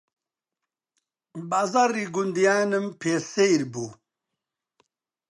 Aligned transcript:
بازاڕی 1.49 2.05
گوندیانم 2.15 2.85
پێ 3.01 3.13
سەیر 3.33 3.61
بوو 3.71 3.89